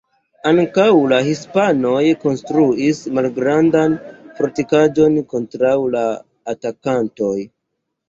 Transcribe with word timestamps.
Ankaŭ 0.51 0.85
la 1.11 1.19
hispanoj 1.27 1.99
konstruis 2.23 3.03
malgrandan 3.19 3.95
fortikaĵon 4.41 5.23
kontraŭ 5.37 5.79
la 5.95 6.07
atakantoj. 6.59 7.35